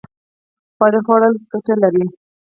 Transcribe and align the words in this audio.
خواږه 0.75 0.99
خوړل 1.05 1.33
ګټه 1.51 1.73
لري 1.83 2.05